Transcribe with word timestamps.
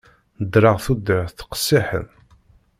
Ddreɣ 0.43 0.77
tudert 0.85 1.39
qessiḥen. 1.49 2.07